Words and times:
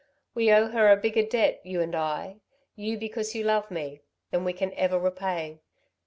We 0.33 0.51
owe 0.51 0.69
her 0.69 0.89
a 0.91 0.97
bigger 0.97 1.21
debt, 1.21 1.61
you 1.63 1.79
and 1.79 1.93
I 1.93 2.37
you 2.75 2.97
because 2.97 3.35
you 3.35 3.43
love 3.43 3.69
me 3.69 4.01
than 4.31 4.43
we 4.43 4.51
can 4.53 4.73
ever 4.73 4.97
repay." 4.97 5.59